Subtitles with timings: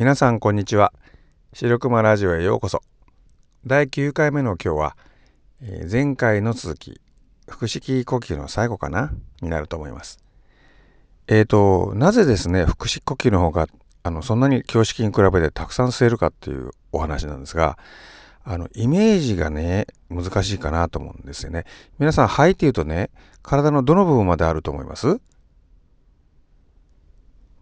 [0.00, 0.94] 皆さんこんにちは。
[1.52, 2.80] 白熊ラジオへようこそ。
[3.66, 4.96] 第9回目の今日は、
[5.60, 7.02] えー、前回の続き
[7.46, 9.12] 腹式呼吸の最後かな？
[9.42, 10.18] になると思います。
[11.26, 13.66] えーとなぜですね腹式呼吸の方が
[14.02, 17.76] あのそんなに胸式に比べてたくさん吸えるかっていうお話なんですが
[18.42, 21.66] あのイメージがね難しいかなと思うんですよね。
[21.98, 23.10] 皆さん肺っていうとね
[23.42, 25.20] 体のどの部分まであると思います？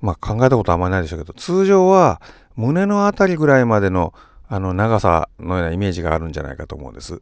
[0.00, 2.20] まあ考えたことあんまりないでしょうけど、通常は
[2.56, 4.14] 胸のあたりぐらいまでの
[4.48, 7.20] あの長さのようなイメージがあるんじゃないかと思うんです。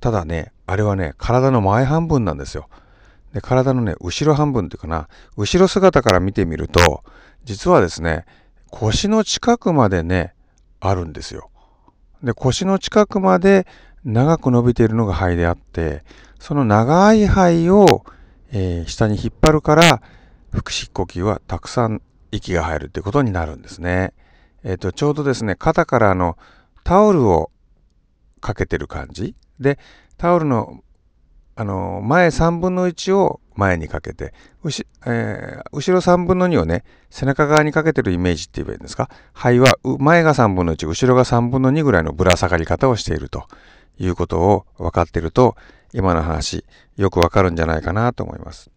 [0.00, 2.68] ただね、あれはね、体の前半分なんですよ。
[3.32, 7.04] で、体のね、後ろ半分っていうかな、後ろ姿から見てみると、
[7.44, 8.24] 実はですね、
[8.70, 10.34] 腰の近くまでね、
[10.80, 11.50] あるんですよ。
[12.22, 13.66] で、腰の近くまで
[14.04, 16.02] 長く伸びているのが肺であって、
[16.38, 18.04] その長い肺を、
[18.52, 20.02] えー、下に引っ張るから、
[20.58, 24.12] 腹式呼吸はたくさん息が入るってことになるんですね。
[24.64, 26.36] えっ、ー、と、ちょうどですね、肩からの
[26.84, 27.50] タオルを
[28.40, 29.78] かけてる感じで、
[30.16, 30.82] タオルの
[31.54, 39.10] あの前3分の1を前にかけて、後,、えー、後ろ3分の2をね、背中側にかけてるイメージって言えばいいんですか？
[39.32, 43.48] 肺は前が3分の1、後ろが3分の2ぐらいのぶら下がり方をしていると
[43.98, 45.56] いうことを分かってると、
[45.92, 46.64] 今の話
[46.96, 48.70] よくわかるんじゃないかなと思います。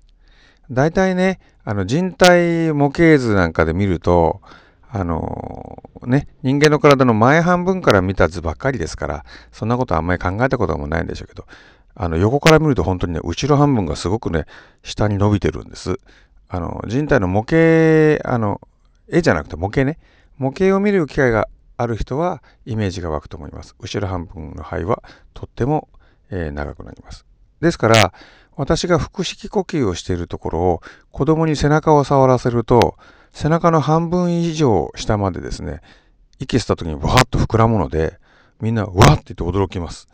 [0.70, 4.42] 大体ね、あの人体模型図なんかで見ると、
[4.90, 11.46] あのー、ね、人間の体の前半分から見た図ばっかりですから、そんなことあんまり考えたこともないんでしょうけど、
[11.96, 14.46] あの横から見ると本当にね、後ろ半分がすごくね、
[14.84, 16.00] 下に伸びてるんです。
[16.50, 18.60] あの、人体の模型、あの、
[19.08, 19.98] 絵じゃなくて模型ね、
[20.38, 23.76] 模型を見る機会がある人はイメージが湧くと思います。
[23.80, 25.88] 後ろ半分の肺はとっても、
[26.30, 27.26] えー、長くなります。
[27.62, 28.14] ですから、
[28.62, 32.96] 私が腹式呼吸をしているところを子供に背中を触らせると、
[33.34, 35.82] 背中の半分以上下までですね、
[36.38, 38.20] 息吸った時にわーっと膨らむので、
[38.62, 40.08] みんなわーって言って驚きます。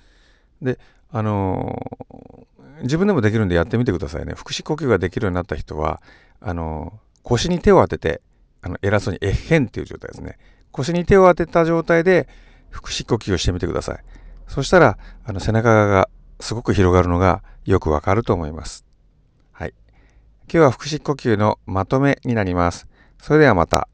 [0.62, 0.80] で、
[1.12, 4.34] あのー、自分でもできるんでやってみてくださいね。
[4.38, 6.02] 腹式呼吸ができるようになった人は、
[6.40, 8.22] あのー、腰に手を当てて、
[8.62, 10.38] あの偉そうにえっへんっていう状態ですね。
[10.72, 12.30] 腰に手を当てた状態で
[12.72, 13.98] 腹式呼吸をしてみてください。
[14.48, 16.10] そしたら、あの背中側が
[16.40, 18.86] すごく広がるのがよくわかると思います。
[19.52, 19.74] はい。
[20.44, 22.88] 今日は腹式呼吸のまとめになります。
[23.22, 23.90] それではまた。